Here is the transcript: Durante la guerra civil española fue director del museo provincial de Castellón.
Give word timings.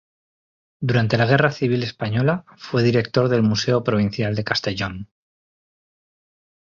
Durante 0.81 1.15
la 1.15 1.27
guerra 1.27 1.51
civil 1.51 1.83
española 1.83 2.43
fue 2.57 2.81
director 2.81 3.29
del 3.29 3.43
museo 3.43 3.83
provincial 3.83 4.33
de 4.33 4.43
Castellón. 4.43 5.11